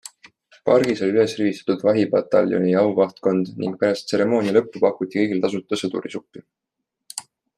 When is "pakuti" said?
4.87-5.19